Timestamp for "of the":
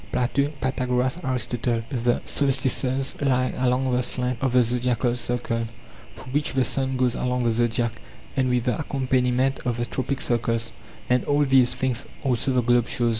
4.41-4.63, 9.59-9.85